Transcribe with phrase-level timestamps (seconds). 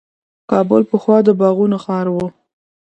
[0.51, 2.17] کابل پخوا د باغونو ښار و.